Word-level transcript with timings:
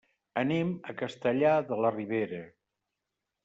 Anem 0.43 0.71
a 0.93 0.95
Castellar 1.03 1.53
de 1.69 1.79
la 1.85 1.95
Ribera. 1.97 2.43